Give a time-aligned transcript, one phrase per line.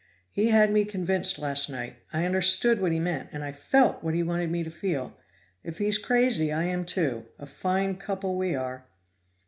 [0.31, 4.15] He had me convinced last night; I understood what he meant, and I felt what
[4.15, 5.15] he wanted me to feel.
[5.63, 8.87] If he's crazy, I am too; a fine couple we are!"